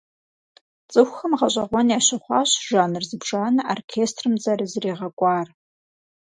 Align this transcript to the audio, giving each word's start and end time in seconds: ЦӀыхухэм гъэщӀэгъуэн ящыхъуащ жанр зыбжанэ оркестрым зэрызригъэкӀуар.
ЦӀыхухэм 0.91 1.33
гъэщӀэгъуэн 1.39 1.87
ящыхъуащ 1.97 2.49
жанр 2.69 3.03
зыбжанэ 3.09 3.61
оркестрым 3.73 4.35
зэрызригъэкӀуар. 4.43 5.47